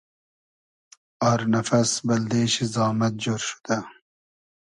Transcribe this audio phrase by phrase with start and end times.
[1.29, 3.77] آر نئفئس بئلدې شی زامئد جۉر شودۂ